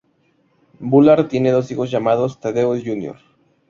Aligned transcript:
Bullard 0.79 1.27
tiene 1.27 1.51
dos 1.51 1.69
hijos 1.69 1.91
llamados 1.91 2.39
Thaddeus 2.39 2.81
Jr. 2.83 3.19